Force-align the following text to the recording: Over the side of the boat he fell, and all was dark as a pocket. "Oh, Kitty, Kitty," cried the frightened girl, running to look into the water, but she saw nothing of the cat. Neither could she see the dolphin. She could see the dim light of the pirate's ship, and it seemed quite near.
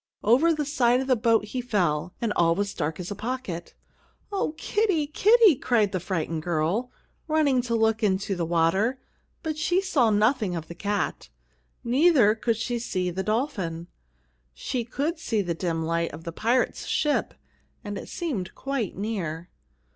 Over 0.23 0.51
the 0.51 0.65
side 0.65 0.99
of 0.99 1.05
the 1.05 1.15
boat 1.15 1.45
he 1.45 1.61
fell, 1.61 2.11
and 2.19 2.33
all 2.35 2.55
was 2.55 2.73
dark 2.73 2.99
as 2.99 3.11
a 3.11 3.15
pocket. 3.15 3.75
"Oh, 4.31 4.55
Kitty, 4.57 5.05
Kitty," 5.05 5.53
cried 5.53 5.91
the 5.91 5.99
frightened 5.99 6.41
girl, 6.41 6.91
running 7.27 7.61
to 7.61 7.75
look 7.75 8.01
into 8.01 8.35
the 8.35 8.43
water, 8.43 8.99
but 9.43 9.59
she 9.59 9.79
saw 9.79 10.09
nothing 10.09 10.55
of 10.55 10.67
the 10.67 10.73
cat. 10.73 11.29
Neither 11.83 12.33
could 12.33 12.57
she 12.57 12.79
see 12.79 13.11
the 13.11 13.21
dolphin. 13.21 13.89
She 14.55 14.83
could 14.85 15.19
see 15.19 15.43
the 15.43 15.53
dim 15.53 15.85
light 15.85 16.11
of 16.13 16.23
the 16.23 16.31
pirate's 16.31 16.87
ship, 16.87 17.35
and 17.83 17.95
it 17.95 18.09
seemed 18.09 18.55
quite 18.55 18.97
near. 18.97 19.49